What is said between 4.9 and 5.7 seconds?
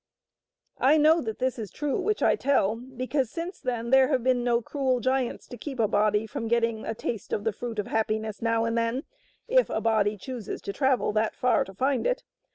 giants to